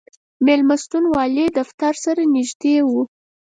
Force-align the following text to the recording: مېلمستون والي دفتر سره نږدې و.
مېلمستون 0.45 1.03
والي 1.15 1.45
دفتر 1.57 1.93
سره 2.03 2.21
نږدې 2.35 2.75
و. 2.87 2.89